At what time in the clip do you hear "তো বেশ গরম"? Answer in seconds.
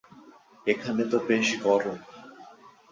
1.11-1.97